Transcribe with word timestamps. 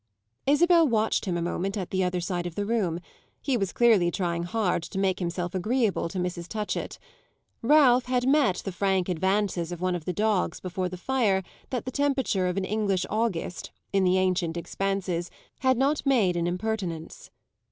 Isabel 0.47 0.87
watched 0.87 1.25
him 1.25 1.37
a 1.37 1.43
moment 1.43 1.77
at 1.77 1.91
the 1.91 2.03
other 2.03 2.19
side 2.21 2.47
of 2.47 2.55
the 2.55 2.65
room; 2.65 3.01
he 3.39 3.55
was 3.55 3.71
clearly 3.71 4.09
trying 4.09 4.41
hard 4.41 4.81
to 4.81 4.97
make 4.97 5.19
himself 5.19 5.53
agreeable 5.53 6.09
to 6.09 6.17
Mrs. 6.17 6.47
Touchett. 6.47 6.97
Ralph 7.61 8.05
had 8.05 8.27
met 8.27 8.63
the 8.65 8.71
frank 8.71 9.09
advances 9.09 9.71
of 9.71 9.79
one 9.79 9.93
of 9.93 10.05
the 10.05 10.11
dogs 10.11 10.59
before 10.59 10.89
the 10.89 10.97
fire 10.97 11.43
that 11.69 11.85
the 11.85 11.91
temperature 11.91 12.47
of 12.47 12.57
an 12.57 12.65
English 12.65 13.05
August, 13.11 13.69
in 13.93 14.03
the 14.03 14.17
ancient 14.17 14.57
expanses, 14.57 15.29
had 15.59 15.77
not 15.77 16.03
made 16.03 16.35
an 16.35 16.47
impertinence. 16.47 17.29